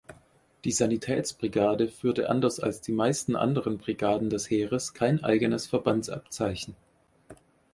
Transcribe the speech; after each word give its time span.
Die 0.63 0.71
Sanitätsbrigade 0.71 1.87
führte 1.87 2.27
anders 2.27 2.59
als 2.59 2.81
die 2.81 2.91
meisten 2.91 3.35
anderen 3.35 3.77
Brigaden 3.77 4.31
des 4.31 4.49
Heeres 4.49 4.95
kein 4.95 5.23
eigenes 5.23 5.67
Verbandsabzeichen. 5.67 6.75